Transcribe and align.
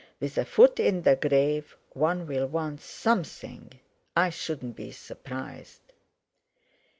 With 0.19 0.35
a 0.39 0.45
foot 0.45 0.79
in 0.79 1.03
the 1.03 1.15
grave 1.15 1.77
one'll 1.93 2.47
want 2.47 2.81
something, 2.81 3.79
I 4.17 4.31
shouldn't 4.31 4.75
be 4.75 4.91
surprised!" 4.91 5.93